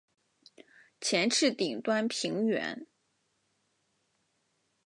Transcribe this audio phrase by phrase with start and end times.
[0.99, 2.87] 前翅顶端平圆。